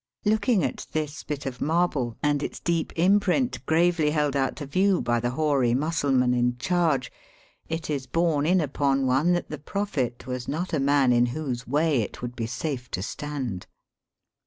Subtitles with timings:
[0.25, 4.99] Looking at this bit of marble, and its deep imprint gravely held out to view
[4.99, 7.11] by the hoary Mus suhnan in charge,
[7.69, 11.67] it is borne in upon one that the Prophet was not a man in whose
[11.67, 13.67] way it would be safe to stand.